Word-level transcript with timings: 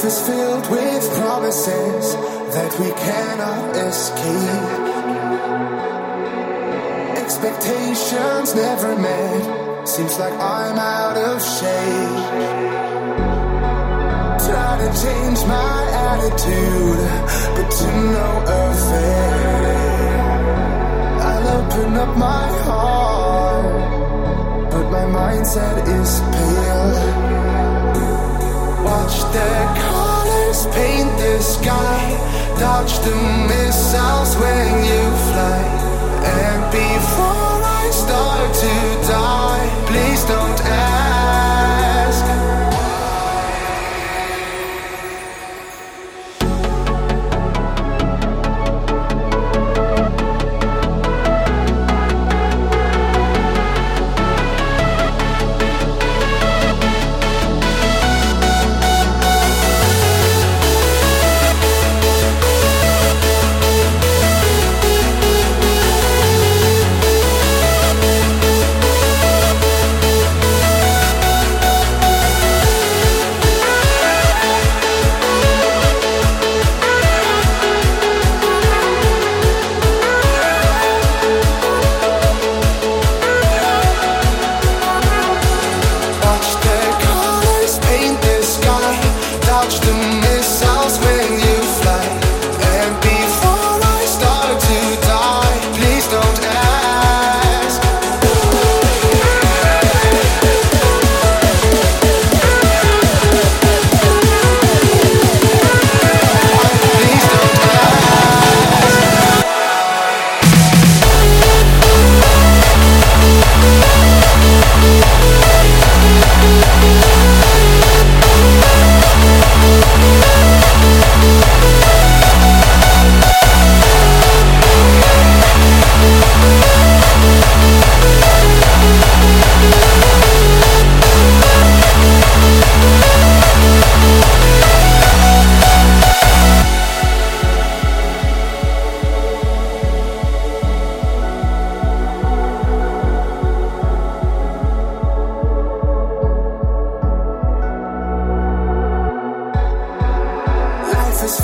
Life 0.00 0.08
is 0.08 0.26
filled 0.26 0.70
with 0.70 1.14
promises 1.20 2.14
that 2.54 2.72
we 2.80 2.90
cannot 2.90 3.76
escape. 3.76 4.80
Expectations 7.22 8.54
never 8.54 8.96
met. 8.96 9.86
Seems 9.86 10.18
like 10.18 10.32
I'm 10.32 10.78
out 10.78 11.18
of 11.18 11.42
shape. 11.42 12.24
Try 14.46 14.72
to 14.82 14.90
change 15.04 15.44
my 15.44 15.80
attitude, 16.08 17.04
but 17.56 17.68
to 17.78 17.88
no 18.16 18.28
avail. 18.64 19.64
I'll 21.28 21.46
open 21.58 21.90
up 21.98 22.16
my 22.16 22.46
heart, 22.64 23.64
but 24.70 24.84
my 24.96 25.04
mindset 25.20 25.76
is 26.00 26.20
pale. 26.32 27.40
Watch 28.82 29.16
the 29.34 29.48
colors 29.76 29.99
paint 30.66 31.10
the 31.18 31.40
sky. 31.40 32.02
Dodge 32.58 32.98
the 33.00 33.14
missiles 33.48 34.36
when 34.36 34.69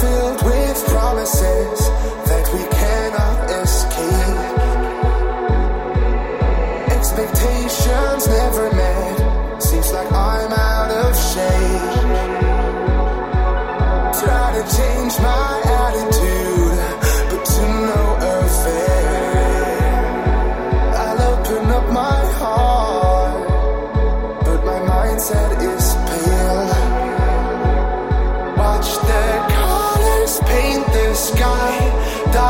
filled 0.06 0.42
with 0.42 0.86
promises 0.86 2.25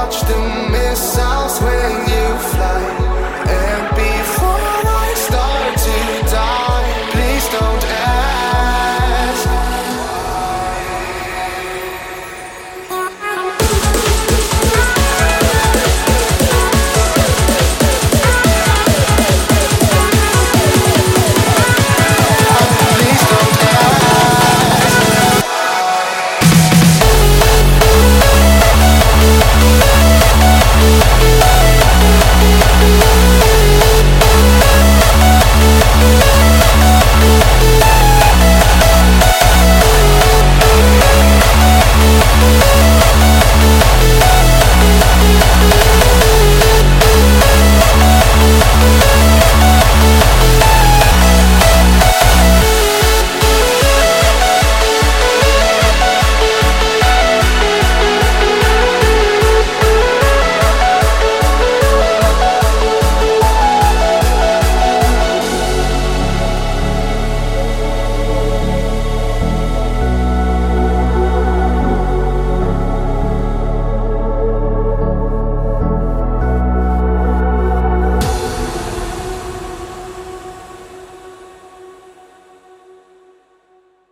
Dodge 0.06 0.20
the 0.20 0.38
missiles 0.70 1.60
when 1.60 2.08
you 2.08 2.38
fly. 2.38 2.95